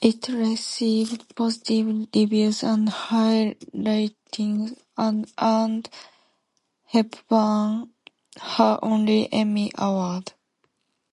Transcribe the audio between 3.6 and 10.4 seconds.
ratings, and earned Hepburn her only Emmy Award.